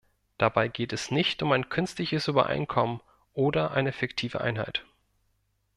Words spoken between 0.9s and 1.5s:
es nicht